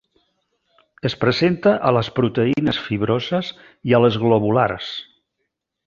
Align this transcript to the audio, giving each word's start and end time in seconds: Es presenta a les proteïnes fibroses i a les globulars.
Es 1.09 1.15
presenta 1.23 1.73
a 1.89 1.91
les 1.97 2.09
proteïnes 2.21 2.79
fibroses 2.87 3.53
i 3.91 3.97
a 3.99 4.01
les 4.07 4.19
globulars. 4.27 4.93